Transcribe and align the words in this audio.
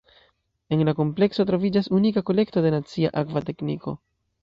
En 0.77 0.81
la 0.87 0.95
komplekso 0.99 1.45
troviĝas 1.51 1.91
unika 1.99 2.25
kolekto 2.33 2.67
de 2.67 2.75
nacia 2.79 3.15
akva 3.25 3.49
tekniko. 3.53 3.99